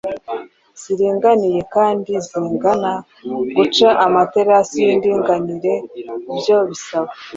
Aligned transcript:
ziringaniye 0.81 1.61
kandi 1.75 2.11
zingana. 2.27 2.93
Guca 3.55 3.89
amaterasi 4.05 4.75
y’indinganire 4.85 5.73
byo 6.37 6.57
bisaba 6.69 7.11